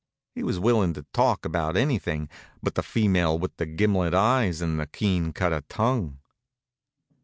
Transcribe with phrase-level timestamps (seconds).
[0.33, 2.27] He was willin' to talk about anything
[2.63, 6.17] but the female with the gimlet eyes and the keen cutter tongue.